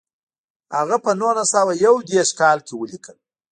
[0.77, 3.17] هغه په نولس سوه یو دېرش کال کې ولیکل.